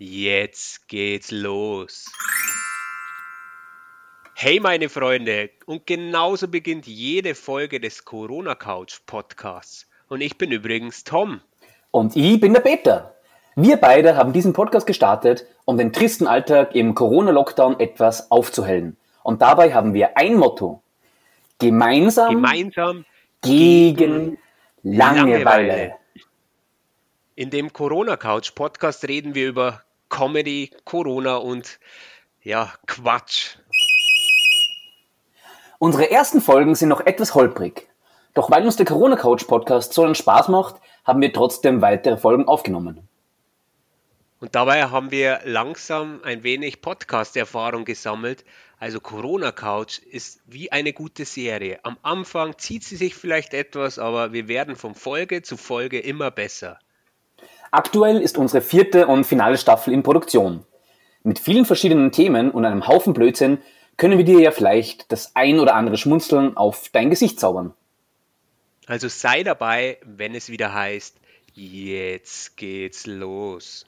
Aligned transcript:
Jetzt 0.00 0.86
geht's 0.86 1.32
los. 1.32 2.04
Hey 4.36 4.60
meine 4.60 4.88
Freunde, 4.88 5.50
und 5.66 5.88
genauso 5.88 6.46
beginnt 6.46 6.86
jede 6.86 7.34
Folge 7.34 7.80
des 7.80 8.04
Corona 8.04 8.54
Couch 8.54 9.00
Podcasts. 9.06 9.88
Und 10.08 10.20
ich 10.20 10.38
bin 10.38 10.52
übrigens 10.52 11.02
Tom. 11.02 11.40
Und 11.90 12.14
ich 12.14 12.38
bin 12.38 12.54
der 12.54 12.60
Peter. 12.60 13.16
Wir 13.56 13.76
beide 13.76 14.14
haben 14.14 14.32
diesen 14.32 14.52
Podcast 14.52 14.86
gestartet, 14.86 15.46
um 15.64 15.76
den 15.76 15.92
tristen 15.92 16.28
Alltag 16.28 16.76
im 16.76 16.94
Corona-Lockdown 16.94 17.80
etwas 17.80 18.30
aufzuhellen. 18.30 18.96
Und 19.24 19.42
dabei 19.42 19.74
haben 19.74 19.94
wir 19.94 20.16
ein 20.16 20.36
Motto. 20.36 20.80
Gemeinsam, 21.58 22.36
Gemeinsam 22.36 23.04
gegen 23.42 24.38
Langeweile. 24.84 25.42
Langeweile. 25.42 25.94
In 27.34 27.50
dem 27.50 27.72
Corona 27.72 28.16
Couch 28.16 28.54
Podcast 28.54 29.08
reden 29.08 29.34
wir 29.34 29.48
über 29.48 29.82
Comedy, 30.08 30.70
Corona 30.84 31.36
und 31.36 31.78
ja, 32.42 32.72
Quatsch. 32.86 33.56
Unsere 35.78 36.10
ersten 36.10 36.40
Folgen 36.40 36.74
sind 36.74 36.88
noch 36.88 37.06
etwas 37.06 37.34
holprig. 37.34 37.88
Doch 38.34 38.50
weil 38.50 38.64
uns 38.64 38.76
der 38.76 38.86
Corona 38.86 39.16
Couch 39.16 39.46
Podcast 39.46 39.92
so 39.92 40.02
einen 40.02 40.14
Spaß 40.14 40.48
macht, 40.48 40.76
haben 41.04 41.20
wir 41.20 41.32
trotzdem 41.32 41.82
weitere 41.82 42.16
Folgen 42.16 42.46
aufgenommen. 42.46 43.08
Und 44.40 44.54
dabei 44.54 44.84
haben 44.84 45.10
wir 45.10 45.40
langsam 45.44 46.20
ein 46.22 46.44
wenig 46.44 46.80
Podcast-Erfahrung 46.80 47.84
gesammelt. 47.84 48.44
Also 48.78 49.00
Corona 49.00 49.50
Couch 49.50 49.98
ist 49.98 50.40
wie 50.46 50.70
eine 50.70 50.92
gute 50.92 51.24
Serie. 51.24 51.80
Am 51.82 51.96
Anfang 52.02 52.56
zieht 52.58 52.84
sie 52.84 52.94
sich 52.94 53.16
vielleicht 53.16 53.52
etwas, 53.52 53.98
aber 53.98 54.32
wir 54.32 54.46
werden 54.46 54.76
von 54.76 54.94
Folge 54.94 55.42
zu 55.42 55.56
Folge 55.56 55.98
immer 55.98 56.30
besser. 56.30 56.78
Aktuell 57.70 58.20
ist 58.20 58.38
unsere 58.38 58.62
vierte 58.62 59.06
und 59.06 59.24
finale 59.24 59.58
Staffel 59.58 59.92
in 59.92 60.02
Produktion. 60.02 60.64
Mit 61.22 61.38
vielen 61.38 61.64
verschiedenen 61.64 62.12
Themen 62.12 62.50
und 62.50 62.64
einem 62.64 62.86
Haufen 62.86 63.12
Blödsinn 63.12 63.58
können 63.96 64.16
wir 64.16 64.24
dir 64.24 64.40
ja 64.40 64.50
vielleicht 64.52 65.10
das 65.12 65.34
ein 65.34 65.60
oder 65.60 65.74
andere 65.74 65.98
Schmunzeln 65.98 66.56
auf 66.56 66.88
dein 66.90 67.10
Gesicht 67.10 67.38
zaubern. 67.40 67.74
Also 68.86 69.08
sei 69.08 69.42
dabei, 69.42 69.98
wenn 70.04 70.34
es 70.34 70.48
wieder 70.48 70.72
heißt, 70.72 71.16
jetzt 71.54 72.56
geht's 72.56 73.06
los. 73.06 73.84